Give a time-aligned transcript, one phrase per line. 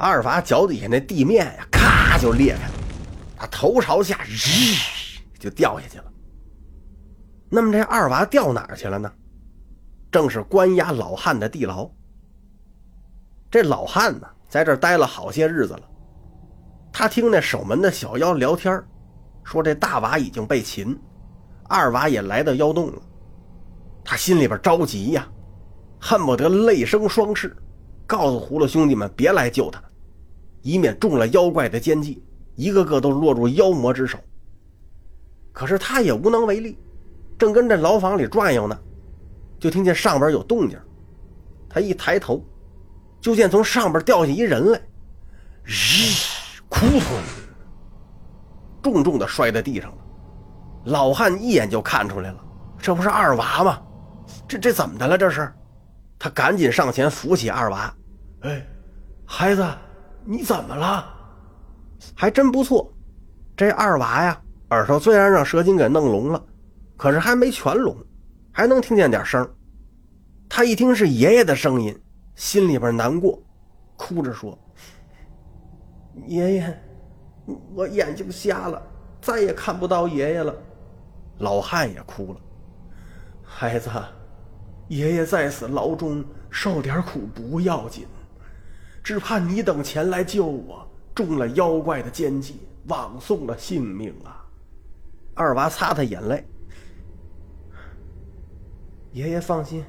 [0.00, 2.72] 二娃脚底下那地面呀，咔就裂开了，
[3.36, 4.74] 他头朝下，日
[5.38, 6.04] 就掉下去了。
[7.50, 9.12] 那么这二娃掉哪儿去了呢？
[10.10, 11.86] 正是关押老汉的地牢。
[13.50, 15.82] 这老汉呢，在这待了好些日子了。
[16.90, 18.82] 他听那守门的小妖聊天，
[19.44, 20.98] 说这大娃已经被擒，
[21.68, 23.02] 二娃也来到妖洞了。
[24.02, 25.28] 他心里边着急呀，
[26.00, 27.54] 恨不得泪生双翅，
[28.06, 29.82] 告诉葫芦兄弟们别来救他，
[30.62, 32.22] 以免中了妖怪的奸计，
[32.54, 34.18] 一个个都落入妖魔之手。
[35.52, 36.78] 可是他也无能为力，
[37.38, 38.78] 正跟这牢房里转悠呢。
[39.58, 40.78] 就听见上边有动静，
[41.68, 42.42] 他一抬头，
[43.20, 44.80] 就见从上边掉下一人来，
[45.64, 45.74] 日，
[46.70, 47.00] 扑通，
[48.82, 49.96] 重重的摔在地上了。
[50.84, 52.38] 老汉一眼就看出来了，
[52.78, 53.82] 这不是二娃吗？
[54.48, 55.18] 这这怎么的了？
[55.18, 55.52] 这是，
[56.18, 57.94] 他赶紧上前扶起二娃，
[58.40, 58.66] 哎，
[59.26, 59.62] 孩子，
[60.24, 61.14] 你怎么了？
[62.14, 62.92] 还真不错，
[63.56, 64.40] 这二娃呀，
[64.70, 66.42] 耳朵虽然让蛇精给弄聋了，
[66.96, 67.96] 可是还没全聋。
[68.52, 69.48] 还能听见点声
[70.48, 71.96] 他一听是爷爷的声音，
[72.34, 73.40] 心里边难过，
[73.96, 74.58] 哭着说
[76.26, 76.82] ：“爷爷，
[77.74, 78.82] 我眼睛瞎了，
[79.20, 80.52] 再也看不到爷爷了。”
[81.38, 82.40] 老汉也哭了
[83.40, 83.88] ：“孩子，
[84.88, 88.06] 爷爷在此牢中受点苦不要紧，
[89.02, 94.44] 只怕你等前来救我，中了妖怪的奸计，枉送了性命啊！”
[95.34, 96.44] 二娃擦擦眼泪。
[99.12, 99.84] 爷爷放心，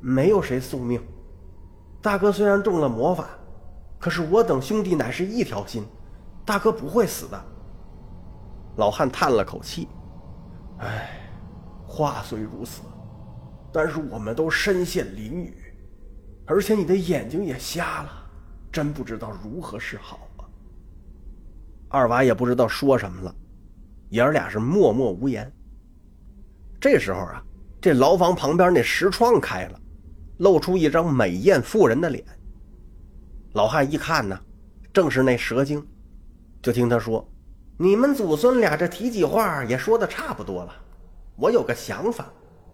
[0.00, 1.00] 没有谁送命。
[2.00, 3.28] 大哥虽然中了魔法，
[3.98, 5.84] 可是我等兄弟乃是一条心，
[6.46, 7.44] 大哥不会死的。
[8.76, 9.88] 老汉叹了口气
[10.78, 11.20] ：“唉，
[11.86, 12.82] 话虽如此，
[13.72, 15.52] 但是我们都身陷囹圄，
[16.46, 18.27] 而且你的眼睛也瞎了，
[18.72, 20.44] 真不知道如何是好啊。”
[21.88, 23.34] 二娃也不知道说什么了，
[24.10, 25.50] 爷儿俩是默默无言。
[26.80, 27.42] 这时候啊。
[27.80, 29.80] 这牢房旁边那石窗开了，
[30.38, 32.24] 露出一张美艳妇人的脸。
[33.52, 34.36] 老汉一看呢，
[34.92, 35.86] 正是那蛇精，
[36.60, 37.24] 就听他说
[37.78, 40.74] ：“你们祖孙俩这提起话也说的差不多了，
[41.36, 42.26] 我有个想法，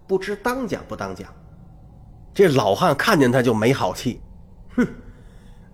[0.07, 1.31] 不知当讲不当讲。”
[2.33, 4.23] 这老汉看见他就没好气，
[4.75, 4.89] 哼，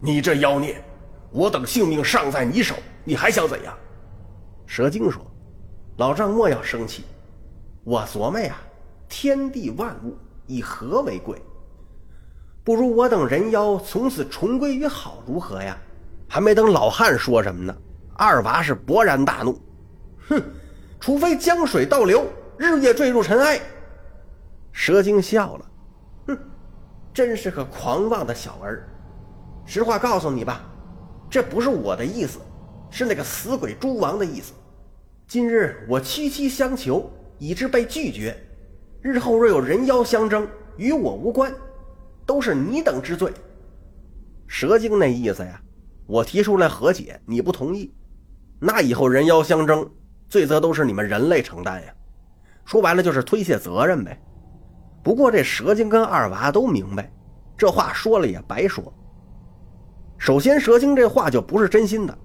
[0.01, 0.83] 你这妖孽，
[1.31, 2.75] 我等性命尚在你手，
[3.05, 3.77] 你还想怎样？
[4.67, 5.21] 蛇精说
[5.99, 7.05] ：“老丈莫要生气，
[7.85, 8.57] 我琢磨呀。”
[9.13, 10.17] 天地万物
[10.47, 11.37] 以和为贵，
[12.63, 15.77] 不如我等人妖从此重归于好，如何呀？
[16.29, 17.77] 还没等老汉说什么呢，
[18.15, 19.61] 二娃是勃然大怒，
[20.29, 20.41] 哼！
[21.01, 22.25] 除非江水倒流，
[22.57, 23.61] 日月坠入尘埃。
[24.71, 25.71] 蛇精笑了，
[26.29, 26.39] 哼，
[27.13, 28.89] 真是个狂妄的小儿。
[29.73, 30.69] 实话告诉你吧，
[31.31, 32.41] 这不是我的意思，
[32.91, 34.53] 是那个死鬼诸王的意思。
[35.29, 37.09] 今日我屈膝相求，
[37.39, 38.37] 以致被拒绝。
[39.01, 40.45] 日后若有人妖相争，
[40.77, 41.55] 与我无关，
[42.27, 43.33] 都是你等之罪。
[44.49, 45.63] 蛇精那意思呀，
[46.09, 47.95] 我提出来和解，你不同意，
[48.59, 49.89] 那以后人妖相争，
[50.29, 51.95] 罪责都是你们人类承担呀。
[52.65, 54.21] 说白了就是推卸责任呗。
[55.01, 57.09] 不过这蛇精跟二娃都明白，
[57.57, 58.93] 这话说了也白说。
[60.21, 62.17] 首先，蛇精这话就不是真心的，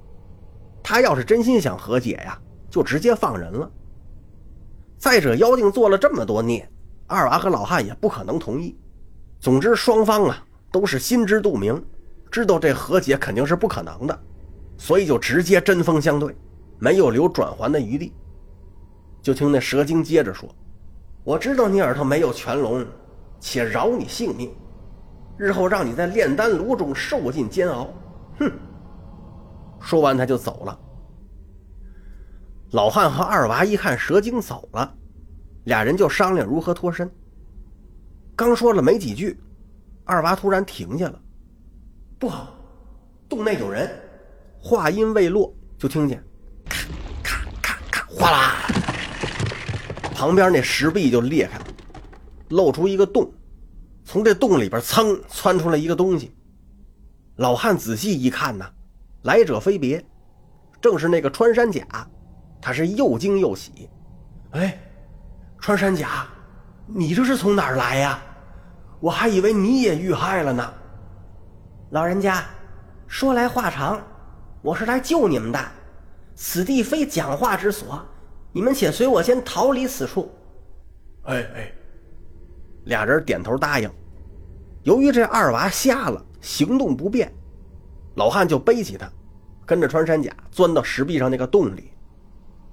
[0.84, 2.38] 他要是真心想和解呀，
[2.70, 3.72] 就直接放人了。
[4.98, 6.70] 再者，妖精做了这么多孽，
[7.08, 8.78] 二娃和老汉也不可能同意。
[9.40, 11.82] 总之，双方啊都是心知肚明，
[12.30, 14.20] 知道这和解肯定是不可能的，
[14.78, 16.36] 所以就直接针锋相对，
[16.78, 18.12] 没有留转圜的余地。
[19.22, 20.54] 就听那蛇精接着说
[21.24, 22.86] ：“我知道你耳朵没有全聋，
[23.40, 24.54] 且饶你性命，
[25.38, 27.88] 日后让你在炼丹炉中受尽煎熬。”
[28.40, 28.52] 哼！
[29.80, 30.80] 说完，他就走了。
[32.72, 34.94] 老汉和二娃一看蛇精走了，
[35.66, 37.10] 俩人就商量如何脱身。
[38.36, 39.40] 刚说了没几句，
[40.04, 41.22] 二娃突然停下了。
[42.20, 42.56] 不好，
[43.30, 43.90] 洞内有人！
[44.60, 46.22] 话音未落，就听见
[46.68, 46.88] 咔
[47.24, 48.54] 咔咔咔哗啦，
[50.14, 51.66] 旁边那石壁就裂开了，
[52.50, 53.32] 露出一个洞。
[54.06, 56.34] 从这洞里边噌窜出来一个东西。
[57.38, 58.66] 老汉仔细一看呢，
[59.24, 60.06] 来者非别，
[60.80, 61.86] 正是那个穿山甲。
[62.62, 63.90] 他是又惊又喜，
[64.52, 64.80] 哎，
[65.60, 66.26] 穿山甲，
[66.88, 68.20] 你这是从哪儿来呀？
[69.00, 70.74] 我还以为你也遇害了呢。
[71.92, 72.44] 老人家，
[73.06, 74.02] 说来话长，
[74.64, 75.60] 我是来救你们的，
[76.34, 78.04] 此地非讲话之所，
[78.52, 80.34] 你们且随我先逃离此处。
[81.26, 81.74] 哎哎，
[82.86, 83.90] 俩人点头答应。
[84.84, 87.32] 由于这二娃瞎了，行动不便，
[88.16, 89.08] 老汉就背起他，
[89.66, 91.92] 跟着穿山甲钻到石壁上那个洞里。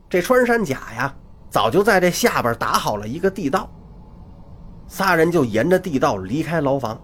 [0.09, 1.15] 这穿山甲呀，
[1.49, 3.71] 早就在这下边打好了一个地道。
[4.87, 7.01] 仨人就沿着地道离开牢房，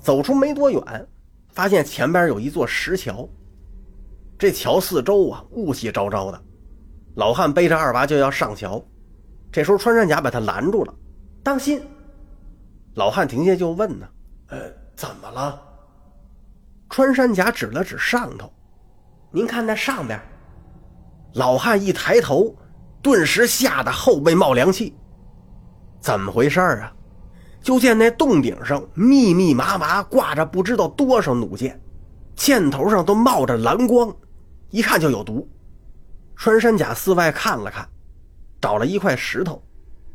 [0.00, 0.82] 走出没多远，
[1.50, 3.28] 发现前边有一座石桥。
[4.38, 6.42] 这桥四周啊，雾气昭昭的。
[7.16, 8.82] 老汉背着二娃就要上桥，
[9.52, 10.94] 这时候穿山甲把他拦住了
[11.44, 11.80] ：“当心！”
[12.94, 14.06] 老汉停下就问呢
[14.48, 14.58] ：“呃，
[14.96, 15.60] 怎么了？”
[16.88, 18.52] 穿山甲指了指上头
[19.32, 20.20] ：“您看那上边。”
[21.34, 22.54] 老汉一抬头，
[23.02, 24.96] 顿时吓得后背冒凉气。
[26.00, 26.92] 怎么回事啊？
[27.60, 31.80] 就见那洞顶上密密麻麻挂着不知道多少弩箭，
[32.36, 34.14] 箭头上都冒着蓝光，
[34.70, 35.48] 一看就有毒。
[36.36, 37.88] 穿山甲四外看了看，
[38.60, 39.62] 找了一块石头，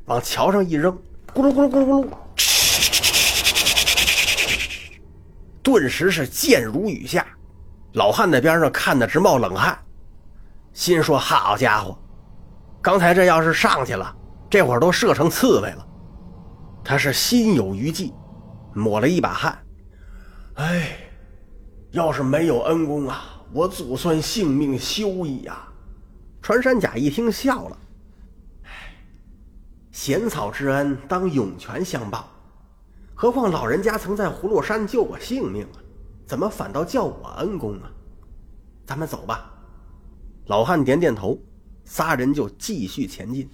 [0.06, 0.96] 往桥上一扔，
[1.34, 2.08] 咕噜咕噜咕噜咕噜，
[5.62, 7.26] 顿时是箭如雨下。
[7.94, 9.78] 老汉在边上看得直冒冷汗，
[10.74, 11.98] 心说：“好家伙，
[12.82, 14.16] 刚才这要是上去了。”
[14.50, 15.88] 这会儿都射成刺猬了，
[16.84, 18.12] 他是心有余悸，
[18.74, 19.56] 抹了一把汗。
[20.56, 20.98] 哎，
[21.92, 23.22] 要是没有恩公啊，
[23.54, 25.68] 我祖孙性命休矣呀！
[26.42, 27.78] 穿山甲一听笑了，
[28.64, 28.70] 哎，
[29.92, 32.28] 衔草之恩当涌泉相报，
[33.21, 35.83] 何况老人家曾在葫芦山救我性命啊，
[36.25, 37.92] 怎么反倒叫我恩公啊？
[38.86, 39.51] 咱们走吧。
[40.45, 41.38] 老汉点点头，
[41.83, 43.50] 仨人就继续前进。